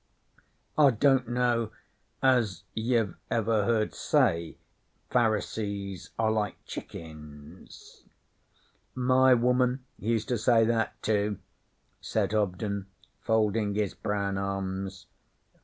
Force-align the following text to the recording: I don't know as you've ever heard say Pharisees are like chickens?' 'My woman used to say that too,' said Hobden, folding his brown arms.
I 0.79 0.89
don't 0.89 1.29
know 1.29 1.69
as 2.23 2.63
you've 2.73 3.15
ever 3.29 3.65
heard 3.65 3.93
say 3.93 4.57
Pharisees 5.11 6.09
are 6.17 6.31
like 6.31 6.55
chickens?' 6.65 8.01
'My 8.95 9.35
woman 9.35 9.85
used 9.99 10.27
to 10.29 10.39
say 10.39 10.65
that 10.65 10.99
too,' 11.03 11.37
said 11.99 12.31
Hobden, 12.31 12.87
folding 13.19 13.75
his 13.75 13.93
brown 13.93 14.39
arms. 14.39 15.05